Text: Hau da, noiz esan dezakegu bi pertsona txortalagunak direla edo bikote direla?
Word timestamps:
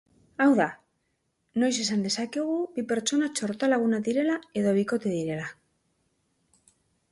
Hau 0.43 0.53
da, 0.59 0.65
noiz 1.63 1.69
esan 1.83 2.01
dezakegu 2.05 2.55
bi 2.79 2.85
pertsona 2.93 3.29
txortalagunak 3.41 4.09
direla 4.09 4.41
edo 4.63 4.75
bikote 4.81 5.15
direla? 5.21 5.49